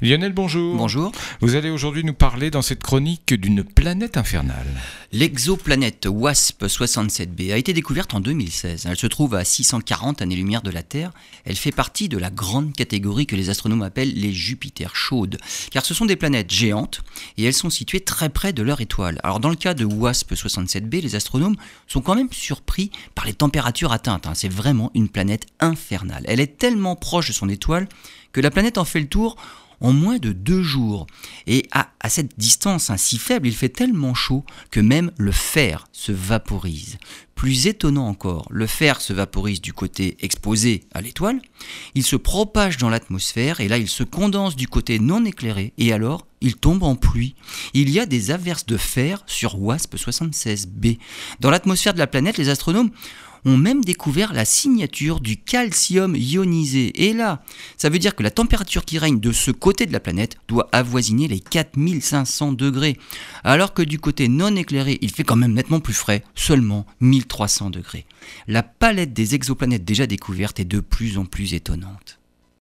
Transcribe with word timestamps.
Lionel, 0.00 0.32
bonjour. 0.32 0.76
Bonjour. 0.76 1.10
Vous 1.40 1.56
allez 1.56 1.70
aujourd'hui 1.70 2.04
nous 2.04 2.14
parler 2.14 2.52
dans 2.52 2.62
cette 2.62 2.84
chronique 2.84 3.34
d'une 3.34 3.64
planète 3.64 4.16
infernale. 4.16 4.68
L'exoplanète 5.10 6.06
WASP-67b 6.06 7.52
a 7.52 7.56
été 7.56 7.72
découverte 7.72 8.14
en 8.14 8.20
2016. 8.20 8.86
Elle 8.88 8.96
se 8.96 9.08
trouve 9.08 9.34
à 9.34 9.42
640 9.42 10.22
années-lumière 10.22 10.62
de 10.62 10.70
la 10.70 10.84
Terre. 10.84 11.10
Elle 11.44 11.56
fait 11.56 11.72
partie 11.72 12.08
de 12.08 12.16
la 12.16 12.30
grande 12.30 12.74
catégorie 12.74 13.26
que 13.26 13.34
les 13.34 13.50
astronomes 13.50 13.82
appellent 13.82 14.14
les 14.14 14.32
Jupiters 14.32 14.94
chaudes, 14.94 15.38
car 15.72 15.84
ce 15.84 15.94
sont 15.94 16.06
des 16.06 16.14
planètes 16.14 16.52
géantes 16.52 17.00
et 17.36 17.42
elles 17.44 17.52
sont 17.52 17.70
situées 17.70 18.00
très 18.00 18.28
près 18.28 18.52
de 18.52 18.62
leur 18.62 18.80
étoile. 18.80 19.18
Alors 19.24 19.40
dans 19.40 19.50
le 19.50 19.56
cas 19.56 19.74
de 19.74 19.84
WASP-67b, 19.84 21.02
les 21.02 21.16
astronomes 21.16 21.56
sont 21.88 22.02
quand 22.02 22.14
même 22.14 22.32
surpris 22.32 22.92
par 23.16 23.26
les 23.26 23.34
températures 23.34 23.90
atteintes. 23.90 24.28
Hein. 24.28 24.34
C'est 24.36 24.52
vraiment 24.52 24.92
une 24.94 25.08
planète 25.08 25.46
infernale. 25.58 26.22
Elle 26.28 26.38
est 26.38 26.56
tellement 26.56 26.94
proche 26.94 27.28
de 27.28 27.32
son 27.32 27.48
étoile 27.48 27.88
que 28.30 28.40
la 28.40 28.52
planète 28.52 28.78
en 28.78 28.84
fait 28.84 29.00
le 29.00 29.08
tour 29.08 29.36
en 29.80 29.92
moins 29.92 30.18
de 30.18 30.32
deux 30.32 30.62
jours. 30.62 31.06
Et 31.46 31.66
à, 31.72 31.88
cette 32.08 32.38
distance 32.38 32.90
si 32.96 33.18
faible, 33.18 33.48
il 33.48 33.54
fait 33.54 33.68
tellement 33.68 34.14
chaud 34.14 34.44
que 34.70 34.80
même 34.80 35.10
le 35.18 35.32
fer 35.32 35.86
se 35.92 36.12
vaporise. 36.12 36.98
Plus 37.34 37.68
étonnant 37.68 38.08
encore, 38.08 38.48
le 38.50 38.66
fer 38.66 39.00
se 39.00 39.12
vaporise 39.12 39.60
du 39.60 39.72
côté 39.72 40.16
exposé 40.20 40.84
à 40.92 41.00
l'étoile, 41.00 41.40
il 41.94 42.02
se 42.02 42.16
propage 42.16 42.78
dans 42.78 42.88
l'atmosphère 42.88 43.60
et 43.60 43.68
là 43.68 43.78
il 43.78 43.88
se 43.88 44.02
condense 44.02 44.56
du 44.56 44.66
côté 44.66 44.98
non 44.98 45.24
éclairé 45.24 45.72
et 45.78 45.92
alors 45.92 46.26
il 46.40 46.56
tombe 46.56 46.82
en 46.82 46.96
pluie. 46.96 47.36
Il 47.74 47.90
y 47.90 48.00
a 48.00 48.06
des 48.06 48.32
averses 48.32 48.66
de 48.66 48.76
fer 48.76 49.22
sur 49.26 49.60
WASP 49.60 49.96
76b. 49.96 50.98
Dans 51.40 51.50
l'atmosphère 51.50 51.94
de 51.94 51.98
la 51.98 52.06
planète, 52.06 52.38
les 52.38 52.48
astronomes 52.48 52.90
ont 53.44 53.56
même 53.56 53.84
découvert 53.84 54.32
la 54.32 54.44
signature 54.44 55.20
du 55.20 55.36
calcium 55.36 56.14
ionisé. 56.16 57.08
Et 57.08 57.12
là, 57.12 57.42
ça 57.76 57.88
veut 57.88 57.98
dire 57.98 58.14
que 58.14 58.22
la 58.22 58.30
température 58.30 58.84
qui 58.84 58.98
règne 58.98 59.20
de 59.20 59.32
ce 59.32 59.50
côté 59.50 59.86
de 59.86 59.92
la 59.92 60.00
planète 60.00 60.36
doit 60.48 60.68
avoisiner 60.72 61.28
les 61.28 61.40
4500 61.40 62.52
degrés, 62.52 62.96
alors 63.44 63.74
que 63.74 63.82
du 63.82 63.98
côté 63.98 64.28
non 64.28 64.54
éclairé, 64.56 64.98
il 65.00 65.10
fait 65.10 65.24
quand 65.24 65.36
même 65.36 65.54
nettement 65.54 65.80
plus 65.80 65.94
frais, 65.94 66.24
seulement 66.34 66.86
1300 67.00 67.70
degrés. 67.70 68.06
La 68.46 68.62
palette 68.62 69.12
des 69.12 69.34
exoplanètes 69.34 69.84
déjà 69.84 70.06
découvertes 70.06 70.60
est 70.60 70.64
de 70.64 70.80
plus 70.80 71.18
en 71.18 71.24
plus 71.24 71.54
étonnante. 71.54 72.18